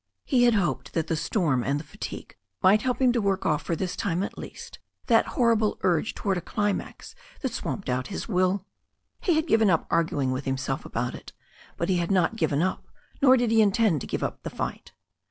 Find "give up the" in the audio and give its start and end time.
14.07-14.49